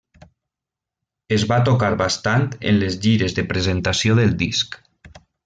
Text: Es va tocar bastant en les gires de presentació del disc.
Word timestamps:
Es 1.37 1.43
va 1.51 1.59
tocar 1.67 1.89
bastant 1.99 2.47
en 2.71 2.81
les 2.85 2.97
gires 3.05 3.37
de 3.41 3.45
presentació 3.53 4.17
del 4.23 4.35
disc. 4.43 4.81